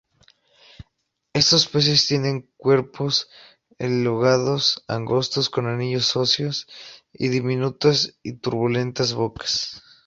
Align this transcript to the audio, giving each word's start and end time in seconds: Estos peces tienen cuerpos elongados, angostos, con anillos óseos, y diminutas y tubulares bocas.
Estos 1.33 1.67
peces 1.67 2.07
tienen 2.07 2.51
cuerpos 2.57 3.29
elongados, 3.77 4.83
angostos, 4.87 5.51
con 5.51 5.67
anillos 5.67 6.15
óseos, 6.15 6.65
y 7.13 7.27
diminutas 7.27 8.17
y 8.23 8.33
tubulares 8.39 9.13
bocas. 9.13 9.83